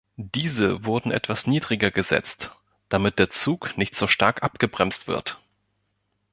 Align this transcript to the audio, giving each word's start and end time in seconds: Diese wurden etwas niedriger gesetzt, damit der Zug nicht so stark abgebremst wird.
Diese 0.17 0.83
wurden 0.83 1.11
etwas 1.11 1.45
niedriger 1.45 1.91
gesetzt, 1.91 2.49
damit 2.89 3.19
der 3.19 3.29
Zug 3.29 3.77
nicht 3.77 3.95
so 3.95 4.07
stark 4.07 4.41
abgebremst 4.41 5.07
wird. 5.07 5.39